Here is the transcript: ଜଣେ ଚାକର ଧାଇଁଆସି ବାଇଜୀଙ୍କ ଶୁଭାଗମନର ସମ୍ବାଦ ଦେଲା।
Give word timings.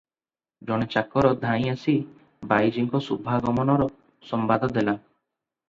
ଜଣେ 0.69 0.87
ଚାକର 0.95 1.31
ଧାଇଁଆସି 1.43 1.95
ବାଇଜୀଙ୍କ 2.53 3.03
ଶୁଭାଗମନର 3.11 3.89
ସମ୍ବାଦ 4.33 4.75
ଦେଲା। 4.81 4.99